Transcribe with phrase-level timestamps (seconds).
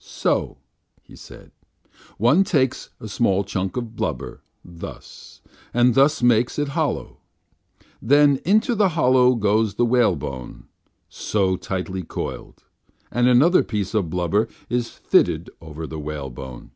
[0.00, 0.58] "So,"
[1.00, 1.52] he said,
[2.18, 7.20] "one takes a small chunk of blubber, thus, and thus makes it hollow.
[8.02, 10.66] Then into the hollow goes the whalebone,
[11.08, 12.64] so, tightly coiled,
[13.12, 16.72] and another piece of blubber is fitted over the whale bone.